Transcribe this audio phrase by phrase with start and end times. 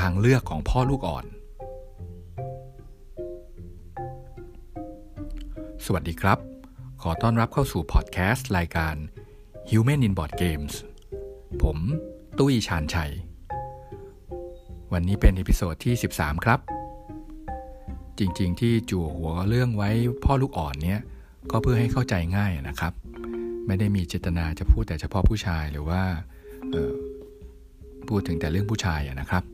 [0.00, 1.24] ทางเลือกของพ่อลูกอ่อน
[5.84, 6.38] สวัสดีครับ
[7.02, 8.94] ขอต้อนรับเข้าสู่พอดแคสต์รายการ
[9.70, 10.74] Human in Board Games
[11.62, 11.78] ผม
[12.38, 13.12] ตุ้ยชาญชัย
[14.92, 16.60] วันนี้เป็น episode ที่ 13 ครับ
[18.18, 19.90] จริงๆ ที่จั่วหัวเรื่องไว้
[20.24, 21.00] พ่อลูกอ่อนเนี้ย
[21.50, 22.92] ก็เพื่อให้เข้าใจง่ายนะครับ
[23.66, 26.02] ไม่ได้มีเจตนาจะพูดแต่เฉพาะผู้ชายหรือว่า
[28.08, 29.44] พูดถึงแต่เรื่องผู้ชายนะครับ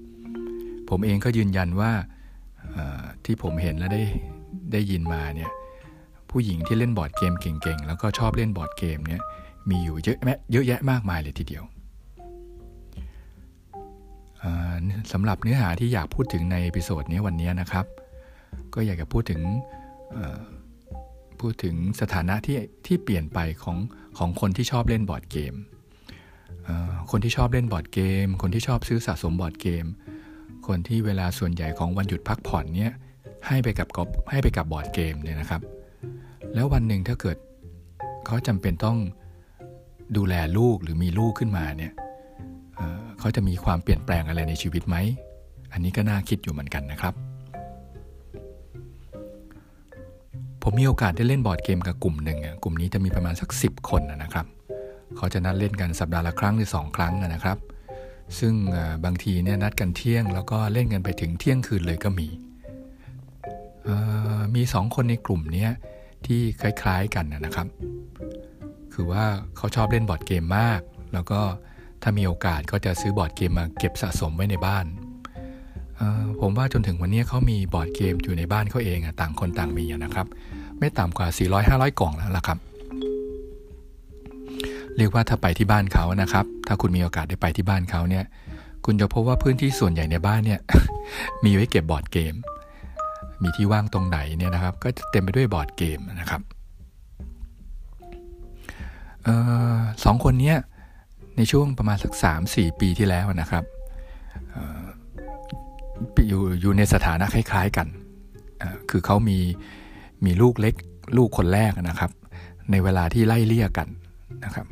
[0.91, 1.93] ผมเองก็ยืนยันว่า
[3.25, 4.03] ที่ผมเห็นและได้
[4.73, 5.51] ได้ยินมาเนี่ย
[6.31, 9.23] ผู้หญิงที่เล่นบอร์ดเกมเก่งๆ แล้วก็ชอบเล่นบอร์ดเกมเนี่ย
[9.71, 11.65] มีอยู่เยอะเยอะแยะมากมายเลยทีเดียว
[15.13, 17.87] สำหรับเนื้อหาที่อยากพูดถึงใน episode นี้วันนี้นะครับ
[18.75, 19.41] ก็อยากจะพูดถึง
[21.41, 23.79] พูดถึงสถานะที่ที่เปลี่ยนไปของ
[24.19, 25.55] ของคนที่ชอบเล่นบอร์ดเกม
[27.11, 29.85] คนที่ชอบเล่นบอร์ดเกม คนที่ชอบซื้อสะสมบอร์ดเกม
[30.69, 32.93] คนที่เวลาส่วนใหญ่ของวันหยุดพักผ่อนเนี่ย
[33.47, 35.63] ให้ไปกับกับให้ไปกับบอร์ดเกมเนี่ยนะครับ
[36.55, 37.37] แล้ววันหนึ่งถ้าเกิด
[38.27, 38.99] เขาจำเป็นต้อง
[40.17, 41.93] ดูแลลูกหรือมีลูกขึ้นมาเนี่ย
[43.19, 44.97] เขาจะมีความเปลี่ยนแปลงอะไรในชีวิตไหม
[45.73, 47.15] อันนี้ก็น่าคิดอยู่เหมือนกันนะครับ
[50.63, 54.47] ผมมีโอกาสได้เล่นบอร์ดเกมกับกลุ่มหนึ่งกลุ่มนี้จะมีประมาณสัก 10 คนนะครับ
[55.17, 57.59] เขาจะนัดเล่นกันสัปดาห์ละครั้งหรือสองครั้งนะครับ
[58.39, 58.55] ซึ่ง
[59.05, 62.29] บางทีเนี่ยนัดกันเที่ยง แล้วก็เล่นกันไปถึงเที่ยงคืนเลยก็มี
[64.55, 65.69] มีสองคนในกลุ่มนี้
[66.27, 67.67] ที่คล้าย ๆกันนะครับ
[68.95, 69.25] คือว่า
[69.57, 70.81] เขาชอบเล่นบอร์ดเกมมาก
[71.13, 71.41] แล้วก็
[72.03, 74.87] ถ้ามีโอกาสก็จะซื้อบอร์ดเกมมาเก็บสะสมไว้ในบ้าน
[76.41, 80.27] ผมว่าจนถึงวันนี้เขามีบอร์ดเกมอยู่ในบ้านเขาเองต่างคนต่างมีนะครับ
[80.79, 81.29] ไม่ต่ำกว่า
[81.63, 82.59] 400-500 กล่องแล้วล่ะครับ
[84.97, 88.25] เรียกว่าถ้าไปที่บ้านเขานะครับ ถ้าคุณมีโอกาสได้ไปที่บ้านเขาเนี่ย
[88.85, 90.61] คุณจะพบว่าพื้นที่ส่วนใหญ่ในบ้านเนี่ย
[91.45, 92.35] มีไว้เก็บบอร์ดเกม
[93.43, 96.41] มีที่ว่างตรงไหนเนี่ยนะครับ ก็เต็มไปด้วยบอร์ดเกมนะครับ
[99.27, 99.29] อ
[99.77, 100.55] อสองคนนี้
[101.37, 103.65] ในช่วงประมาณสักสามสี่ปีที่แล้วนะครับ
[106.29, 107.87] อยู่อยู่ในสถานะคล้าย ๆกัน
[108.91, 109.39] คือเขามี
[110.25, 110.75] มีลูกเล็ก
[111.17, 112.11] ลูกคนแรกนะครับ
[112.71, 113.89] ในเวลาที่ไล่เลี่ยกัน
[114.45, 114.67] นะครับ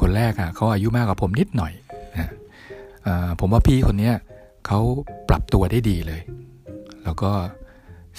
[0.00, 1.72] คนแรกอะเขาอายุมากกว่าผมนิดหน่อย
[2.16, 2.28] นะ
[3.40, 4.10] ผมว่าพี่คนนี้
[4.66, 4.80] เขา
[5.28, 6.20] ปรับตัวได้ดีเลย
[7.04, 7.30] แล้วก็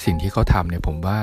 [0.04, 1.20] สิ่งที่เขาทำเนี่ยผมว่า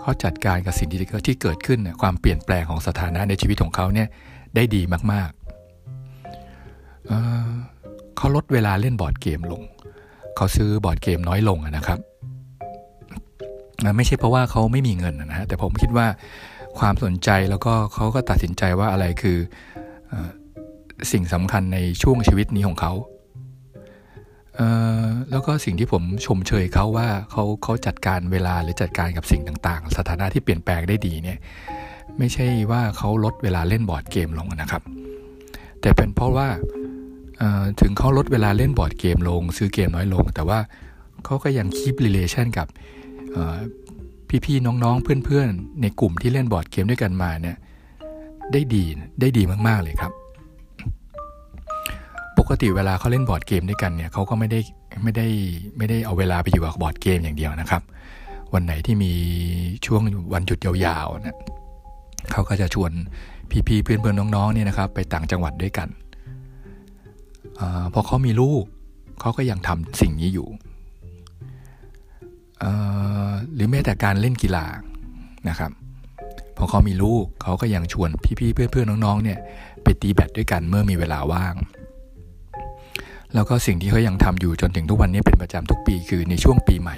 [0.00, 4.08] เขาจัดการกับสิ่งที่ที่เกิดขึ้นความเปลี่ยนแปลงของสถานะในชีวิตของเขาเนี่ย
[4.54, 9.62] ได้ดีมากๆเเขาลดเวลาเล่นบอร์ดเกมลง
[10.36, 11.98] เขาซื้อบอร์ดเกมน้อยลงนะครับ
[13.96, 16.06] ไม่ใช่เพราะว่าเขาไม่มีเงินนะฮะแต่ผมคิดว่า
[16.78, 19.38] ความสนใจแล้วก็เขาก็ตัดสินใจว่าอะไรคือ
[20.12, 20.14] อ
[21.12, 22.92] สิ่งสำคัญในช่วงชีวิตนี้ของเขา
[25.30, 31.38] แล้วก็สิ่งที่ผมชมเชยเขาว่าเขาเขาจัดการเวลาหรือจัดการกับสิ่งต่างๆ สถานะที่เปลี่ยนแปลงได้ดีเนี่ย
[32.18, 34.82] ไม่ใช่ว่าเขาลดเวลาเล่นบอร์ดเกมลงนะครับ
[35.80, 36.48] แต่เป็นเพราะว่า
[37.80, 40.58] ถึงเขาลดเวลาเล่นบอร์ดเกมลง ซื้อเกมน้อยลง แต่ว่า
[41.24, 42.66] เขาก็ยัง keep relation กับ
[44.44, 47.56] พี่ๆน้องๆเพื่อนๆ ในกลุ่มที่เล่นบอร์ดเกมด้วยกันมาเนี่ย
[48.52, 48.84] ได้ดี
[49.20, 50.12] ได้ดีมากๆเลยครับ
[52.38, 54.60] ปกติเวลาเขาเล่นบอร์ดเกมด้วยกันเนี่ยเขาก็ไม่ได้
[55.02, 55.26] ไม่ได้
[55.76, 57.82] ไม่ได้เอาเวลาไปอยู่กับบอร์ดเกมอย่างเดียวนะครับ
[58.54, 59.12] วันไหนที่มี
[59.86, 60.02] ช่วง
[60.32, 61.36] วันหยุดยาวๆนะ
[62.32, 62.90] เขาก็จะชวน
[63.68, 65.88] พี่ๆเพื่อนๆน้องๆเนี่ยนะครับ ไปต่างจังหวัดด้วยกัน
[67.60, 68.64] อพอเขามีลูก
[69.20, 70.48] เขาก็ยังทำสิ่งนี้อยู่
[73.54, 74.66] หรือแม้แต่การเล่นกีฬา
[75.48, 75.70] นะครับ
[76.56, 78.10] พอเขามีลูกเขาก็ยังชวน
[78.40, 79.38] พี่ๆเพื่อนๆน้องๆเนี่ย
[79.82, 81.54] ไปตีแบดด้วยกันเมื่อมีเวลาว่าง
[83.34, 86.96] แล้วก็สิ่งที่เขายังทำอยู่จนถึงทุกวันนี้เป็นประจำทุกปีคือในช่วงปีใหม่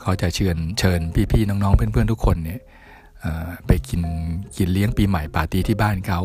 [0.00, 1.00] เขาจะเชิญเชิญ
[1.32, 2.60] พี่ๆน้องๆเพื่อนๆทุกคนเนี่ย
[3.66, 4.00] ไปกิน
[4.56, 6.20] กินเลี้ยงปีใหม่ปาร์ตี้ที่บ้านเขา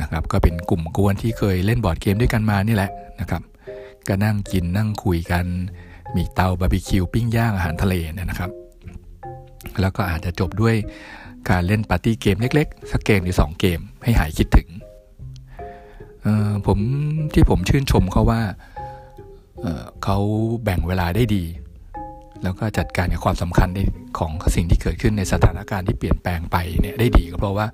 [0.00, 2.90] นะครับก็เป็นกลุ่มก๊วนที่เคยเล่นบอร์ดเกมด้วยกันมานี่แหละ
[3.20, 3.42] นะครับ
[4.08, 5.44] ก็นั่งกินนั่งคุยกัน
[6.16, 8.50] มีเตาบาร์บีคิวปิ้งย่างอาหารทะเลเนี่ยนะครับ
[9.80, 10.74] แล้วก็อาจจะจบด้วย
[11.50, 14.68] การเล่นปาร์ตี้เกมเล็กๆ สักเกมหรือสองเกมให้หายคิดถึง
[16.66, 16.78] ผม
[17.34, 18.40] ที่ผมชื่นชมเขาว่า
[19.60, 20.18] เเขา
[20.64, 21.44] แบ่งเวลาได้ดี
[22.42, 23.68] แล้วก็จัดการกับความสำคัญ
[24.18, 27.66] ของสิ่งที่เกิดขึ้นในสถานการณ์ที่เปลี่ยนแปลงไปเนี่ยได้ดีก็เพราะว่า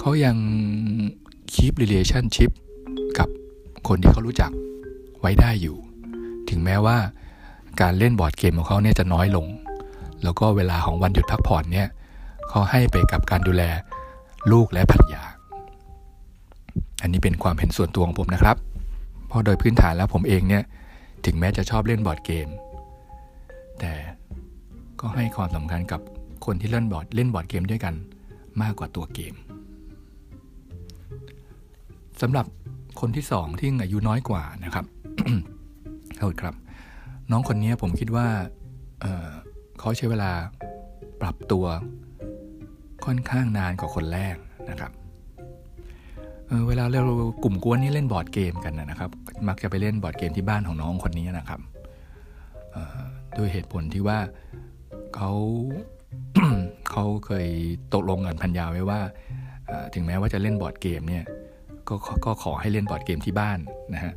[0.00, 0.36] เขายัง
[1.52, 2.50] คีป relationship
[3.18, 3.28] กับ
[3.88, 4.50] คนที่เขารู้จัก
[5.20, 5.76] ไว้ได้อยู่
[6.50, 6.96] ถึงแม้ว่า
[7.80, 9.46] การเล่นบอร์ดเกมของเขาเนี่ยจะน้อยลง
[10.22, 11.88] แล้วก็เวลาของวันหยุดพักผ่อนเนี่ย
[12.48, 13.62] เขาให้ไปกับการดูแล
[14.52, 15.22] ลูกและภรรยา
[17.02, 18.56] อันนี้เป็นความเห็นส่วนตัวของผมนะครับ
[19.28, 20.62] เพราะโดยพื้นฐานแล้วผมเองเนี่ย
[21.24, 22.48] ถึงแม้จะชอบเล่นบอร์ดเกม
[23.80, 23.92] แต่
[25.00, 26.00] ก็ให้ความสำคัญกับ
[26.44, 27.94] คนที่เล่นบอร์ดเล่นบอร์ดเกมด้วยกัน
[28.62, 29.34] มากกว่าตัวเกม
[32.20, 32.46] สำหรับ
[33.00, 34.84] คนที่สองที่อายุน้อยกว่านะครับ
[36.18, 36.54] เอาครับ
[37.30, 38.26] น้องคนนี้ผมคิดว่า
[39.00, 40.30] เขาใช้เวลา
[41.20, 41.66] ปรับตัว
[43.04, 44.36] ค่อนข้างนานกว่าคนแรก
[44.70, 44.92] นะครับ
[46.48, 49.10] เวลาเรากลุ่มก๊วนนี้เล่นบอร์ดเกมกันนะครับ
[49.48, 51.60] มักจะไปเล่นบอร์ดเกมที่บ้านของน้องคนนี้นะครับ
[53.36, 54.18] ด้วยเหตุผลที่ว่า
[55.16, 55.30] เขา
[56.90, 57.48] เขาเคย
[57.94, 59.00] ตกลงกับภรรยาไว้ว่า
[59.94, 61.24] ถึงแม้ว่าจะเล่นบอร์ดเกมเนี่ย
[61.88, 63.58] ก็ก็ขอให้เล่นบอร์ดเกมที่บ้าน
[63.94, 64.12] นะฮะ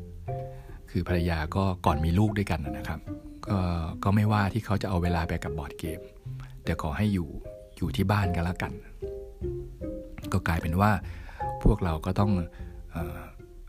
[0.92, 3.00] คือภรรยาก็ก่อนมีลูกด้วยกันนะครับ
[3.48, 3.58] ก็
[4.04, 6.00] ก็ไม่ว่าที่เขาจะเอาเวลาไปกับบอร์ดเกม
[6.64, 7.30] แต่ขอให้อยู่
[7.78, 8.74] อยู่ที่บ้านกันละกัน
[10.34, 10.92] ก็กลายเป็นว่า
[11.64, 12.32] พวกเราก็ต้อง
[12.96, 12.98] อ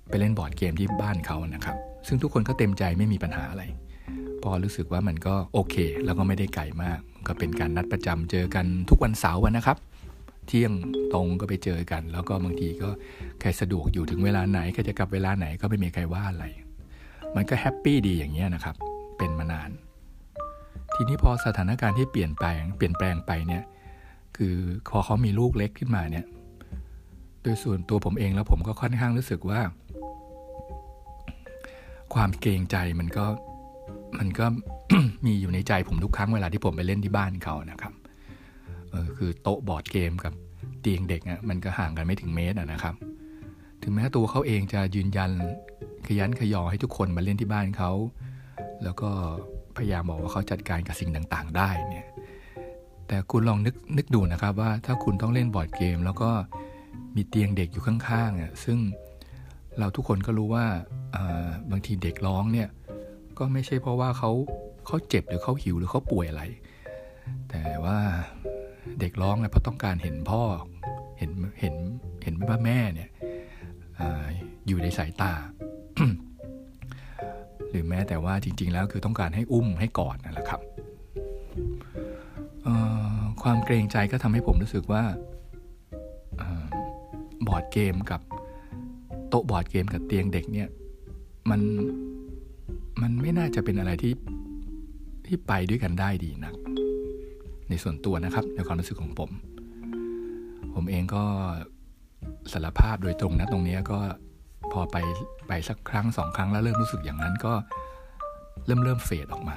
[0.09, 1.77] ไปเล่นบอร์ดเกมที่บ้านเขานะครับ
[2.07, 3.65] ซึ่งทุกคนก็เต็มใจไม่มีปัญหาอะไร
[4.43, 9.77] พอรู้สึกว่ามันก็โอเค แล้วก็ไม่ได้ไกลมาก ก็เป็นการนัดประจำเจอกันทุกวันเสาร์นะครับ
[10.47, 10.73] เที่ยง
[11.13, 12.89] ตรงก็ไปเจอกัน แล้วก็บางทีก็
[13.41, 16.45] ใครสะดวกอยู่ถึงเวลาไหนใครจะกลับเวลาไหนก็ไม่มีใครว่าอะไร
[17.37, 18.77] มันก็แฮปปี้ดีอย่างเงี้ยนะครับ
[19.19, 19.71] เป็นมานาน
[20.95, 23.63] ทีนี้พอสถานการณ์ที่เปลี่ยนแปลงเปลี่ยนแปลงไปเนี่ย
[24.37, 24.55] คือ
[24.91, 26.27] พอเขามีลูกเล็กขึ้นมาเนี่ย
[27.43, 29.61] โดยส่วนตัวผมเองแล้วผมก็ค่อนข้างรู้สึกว่า
[32.15, 33.25] ความเกรงใจมันก็
[34.19, 34.47] มันก็
[35.27, 37.93] มีอยู่ในใจผมทุกครั้งเวลาที่ผมไปเล่นที่บ้านเขานะครับ
[38.91, 40.33] เออคือโต๊ะบอร์ดเกมกับ
[40.81, 42.95] เตียงเด็กอะมันก็ห่างกันไม่ถึงเมตรนะครับ
[43.83, 45.31] ถึงแม้ตัวเขาเองจะยืนยัน
[46.13, 47.93] ขยันขยอให้ทุกคนมาเล่นที่บ้านเขา
[48.85, 49.11] แล้วก็
[49.77, 52.07] พยายามบอกว่าเขาจัดการกับสิ่งต่างๆ ได้เนี่ย
[53.09, 56.31] แต่คุณลองนึกนึกดูนะครับว่าถ้าคุณต้องเล่นบอร์ดเกม แล้วก็
[57.17, 58.79] มีเตียงเด็กอยู่ข้างๆอะซึ่ง
[59.79, 60.67] เราทุกคนก็รู้ว่า
[61.71, 62.69] บางทีเด็กร้องเนี่ย
[63.39, 64.31] ก็ไม่ใช่เพราะว่าเขา
[64.87, 66.43] เขาเจ็บหรือเขาหิวหรือเขาป่วยอะไร
[67.51, 67.99] แต่ว่า
[69.01, 70.43] เด็กร้องเนี่ยเพราะต้องการเห็นพ่อ
[71.19, 71.31] เห็น
[71.61, 71.75] เห็น
[72.25, 73.11] เห็นว่าแม่เนี่ย
[74.01, 74.03] อ
[74.69, 75.33] อยู่ในสายตา
[77.71, 80.61] หรือแม้แต่ว่าจริง ๆ แล้วคือต้องการให้อุ้มให้กอดนั่นแหละครับ
[83.43, 85.03] ความเกรงใจก็ทำให้ผมรู้สึกว่า
[87.47, 88.21] บอร์ดเกมกับ
[89.29, 90.69] โต๊ะบอร์ดเกมกับเตียงเด็กเนี่ย
[91.51, 91.61] มัน
[93.03, 94.15] มันไม่น่าจะเป็นอะไรที่
[95.27, 96.53] ที่ไปด้วยกันได้ดีนะ
[97.69, 99.31] ในส่วนตัวนะครับ ในความรู้สึกของผม
[100.75, 101.25] ผมเองก็
[102.53, 103.99] สารภาพโดยตรงนะตรงนี้ก็
[104.73, 104.97] พอไป
[105.49, 107.53] ไปสักครั้งสองครั้งแล้วเริ่มรู้สึกอย่างนั้นก็
[108.67, 109.51] เริ่มเริ่มเฟดออกม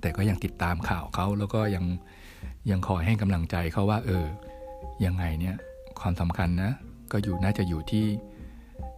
[0.00, 1.84] แต่ก็ยังติดตามข่าวเขาแล้วก็ยัง
[2.70, 4.24] ยังคอยให้กำลังใจเขาว่า เออ
[5.04, 5.56] ยังไงเนี่ย
[6.00, 6.72] ความสำคัญนะ
[7.12, 8.06] ก็อยู่น่าจะอยู่ที่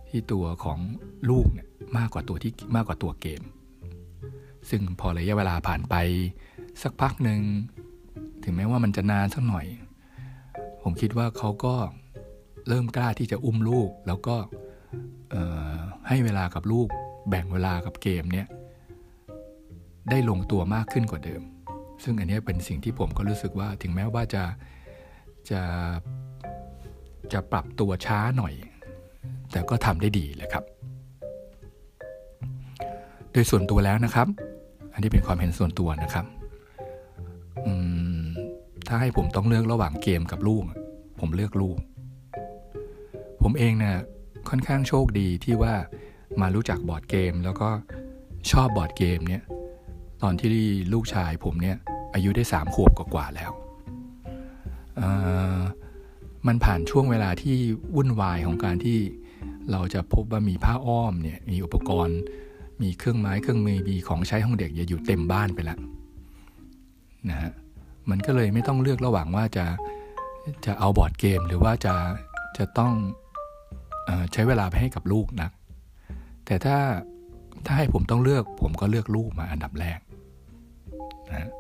[0.09, 0.79] ที่ตัวของ
[1.31, 3.43] ลูกเนี่ยมากกว่าตัวที่มากกว่าตัวเกม
[4.71, 5.95] ซึ่งพอระยะเวลาผ่านไป
[6.83, 7.41] สักพักหนึ่ง
[8.45, 9.67] ถึงแม้ว่ามันจะนานสักหน่อย
[10.83, 11.75] ผมคิดว่าเขาก็
[12.69, 14.37] เริ่มกล้าที่จะอุ้มลูก แล้วก็
[16.09, 16.89] ให้เวลากับลูก
[17.29, 18.47] แบ่งเวลากับเกมเนี่ย
[20.11, 21.43] ได้ลงตัวมากขึ้นกว่าเดิม
[22.03, 24.45] ซึ่งอันนี้เป็นสิ่งที่ผมก็รู้สึกว่าถึงแม้ว่าจะ
[25.51, 25.63] จะ
[27.33, 28.55] จะปรับตัวช้าหน่อย
[29.53, 30.65] แต่ก็ทำได้ดีเลยครับ
[33.33, 34.29] โดยส่วนตัวแล้วนะครับ
[34.93, 36.27] อันนี้เป็นความเห็นส่วนตัวนะครับ
[38.87, 40.63] ถ้าให้ผมต้องเลือกระหว่างเกมกับลูก
[41.21, 41.77] ผมเลือกลูก
[43.43, 43.97] ผมเองเนะี่ย
[44.49, 45.75] ค่อนข้างโชคดีที่ว่า
[46.41, 47.69] มารู้จักบอร์ดเกม แล้วก็
[48.51, 49.43] ชอบบอร์ดเกมเนี่ย
[50.23, 50.51] ตอนที่
[50.93, 51.77] ลูกชายผมเนี่ย
[52.15, 53.53] อายุได้สามขวบกว่าแล้ว
[56.47, 57.57] มันผ่านช่วงเวลาที่
[57.97, 58.99] วุ่นวายของการที่
[59.73, 62.19] เราจะพบว่ามีผ้าอ้อมเนี่ยมีอุปกรณ์
[62.83, 65.79] มีเครื่องไม้เครื่องมือมีของใช้ของเด็กอย่าอยู่เต็มบ้านไปแล้ว
[67.31, 67.53] นะฮะ
[68.11, 69.65] มันก็เลยไม่ต้องเลือกระหว่างว่าจะ
[70.67, 71.95] จะเอาบอร์ดเกม หรือว่าจะ
[72.59, 72.93] จะต้อง
[74.33, 75.49] ใช้เวลาไปให้กับลูกนะ
[76.47, 76.79] แต่ถ้า
[77.67, 80.01] ถ้าให้ผมต้องเลือก ผมก็เลือกลูกมาอันดับแรก
[81.31, 81.51] นะ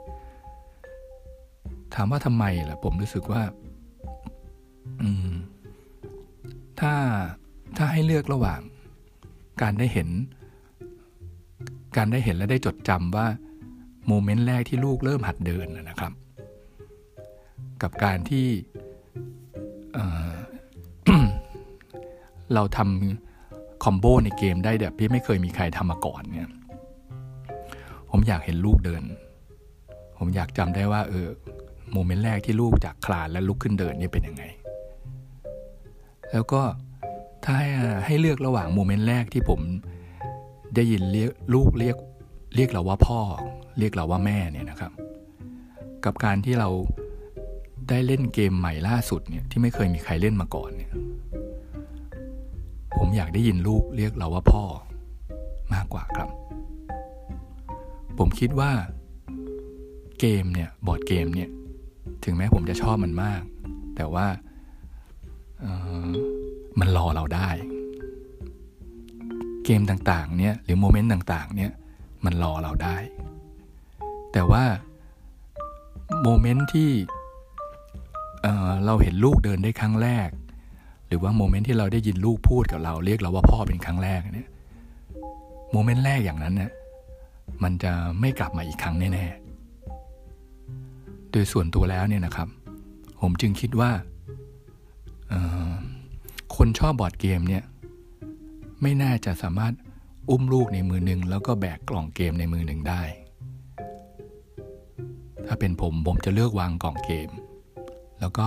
[1.94, 3.42] ถามว่าทำไมล่ะผมรู้สึกว่า
[5.02, 5.32] อืม
[6.80, 6.92] ถ้า
[7.76, 8.60] ถ้าให้เลือกระหว่าง
[9.62, 10.08] การได้เห็น
[11.96, 13.26] การได้เห็นและได้จดจำว่า
[14.06, 16.12] โมเมนต์แรกที่ลูกเริ่มหัดเดินนะครับ
[17.82, 18.46] กับการที่
[22.54, 26.50] เราทำคอมโบในเกมได้แบบที่ไม่เคยมีใครทำมาก่อนเนี่ย
[28.10, 29.02] ผมอยากเห็นลูกเดิน
[30.18, 31.26] ผมอยากจำได้ว่า เออ
[31.92, 34.44] moment แรกที่ลูกจากคลานและลุกขึ้นเดินนี่เป็นยังไง
[36.32, 36.62] แล้วก็
[37.44, 37.68] ถ้าให้
[38.06, 39.60] ให้เลือกระหว่าง moment แรกที่ผม
[40.74, 41.96] ได้ยินเรียกลูกเรียก
[42.56, 43.20] เรียกเราว่าพ่อ
[43.78, 44.92] เรียกเราว่าแม่เนี่ยนะครับ
[46.04, 46.68] กับการที่เรา
[47.88, 50.90] ได้เล่นเกมใหม่ล่าสุดเนี่ยที่ไม่เคยมีใครเล่นมาก่อนเนี่ย
[53.14, 54.64] อยากได้ยินลูกเรียกเราว่าพ่อ
[55.74, 56.28] มากกว่าครับ
[58.18, 58.70] ผมคิดว่า
[60.20, 61.48] เกมเนี่ยบอร์ดเกมเนี่ย
[62.24, 63.42] ถึงแม้ผมจะชอบมันมาก
[63.96, 64.26] แต่ว่า
[66.80, 67.50] มันรอเราได้
[69.64, 71.72] เกมต่างๆเนี่ยหรือโมเมนต์ต่างๆเนี่ย
[72.24, 72.96] มันรอเราได้
[74.32, 74.64] แต่ว่า
[76.22, 76.90] moment ที่
[78.42, 80.28] เราเห็นลูกเดินได้ครั้งแรก
[81.12, 84.48] หรือว่า moment ที่เราได้ยินลูกพูดกับเรา เรียกเราว่าพ่อเป็นครั้งแรกเนี่ย
[85.72, 86.70] moment แรกอย่างนั้นเนี่ย
[87.62, 92.48] มันจะไม่กลับมาอีกครั้งแน่ๆโดยส่วนตัวแล้วเนี่ยนะครับ
[93.20, 93.90] ผมจึงคิดว่า
[96.56, 97.62] คนชอบบอร์ดเกมเนี่ย
[98.82, 99.72] ไม่น่าจะสามารถ
[100.30, 103.02] อุ้มลูกในมือหนึ่งแล้วก็แบกกล่องเกมในมือหนึ่งได้
[105.46, 107.28] ถ้าเป็นผมผมจะเลือกวางกล่องเกม
[108.20, 108.46] แล้วก็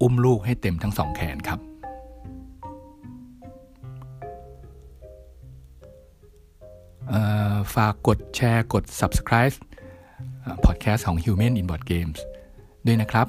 [0.00, 1.60] อุ้มลูกให้เต็มทั้งสองแขนครับ
[7.74, 9.56] ฝากกดแชร์กด subscribe
[10.64, 12.18] พอดแคสต์ของ Human in Board Games
[12.86, 13.26] ด้วยนะครับ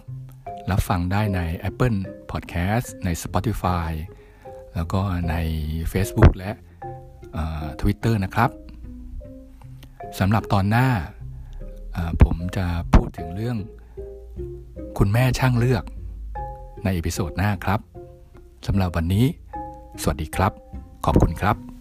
[0.71, 1.97] รับฟังได้ใน Apple
[2.31, 3.91] Podcast ใน Spotify
[4.75, 5.35] แล้วก็ใน
[5.91, 6.51] Facebook และ
[7.81, 8.49] Twitter นะครับ
[10.19, 10.87] สำหรับตอนหน้า
[12.23, 13.57] ผมจะพูดถึงเรื่อง
[14.97, 15.83] คุณแม่ช่างเลือก
[16.83, 17.79] ในอีพิโซดหน้าครับ
[18.67, 19.25] สำหรับวันนี้
[20.01, 20.51] สวัสดีครับ
[21.05, 21.72] ขอบคุณครับ